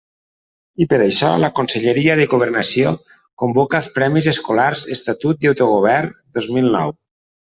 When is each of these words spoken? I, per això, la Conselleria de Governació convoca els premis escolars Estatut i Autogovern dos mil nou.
I, 0.83 0.85
per 0.93 0.97
això, 1.07 1.27
la 1.41 1.49
Conselleria 1.59 2.15
de 2.19 2.25
Governació 2.31 2.93
convoca 3.43 3.81
els 3.81 3.91
premis 3.99 4.31
escolars 4.33 4.85
Estatut 4.97 5.47
i 5.47 5.51
Autogovern 5.53 6.17
dos 6.39 6.49
mil 6.57 6.73
nou. 6.79 6.97